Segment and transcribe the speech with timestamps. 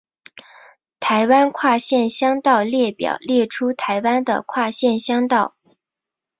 [0.99, 5.55] 台湾跨县乡道列表列出台湾的跨县乡道。